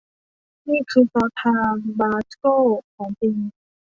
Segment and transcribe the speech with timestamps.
[0.67, 1.55] นี่คือซอสทา
[1.99, 2.55] บาสโก้
[2.95, 3.37] ของจริง